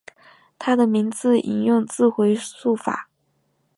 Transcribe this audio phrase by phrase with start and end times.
[0.57, 3.07] 他的名字引用自回溯法。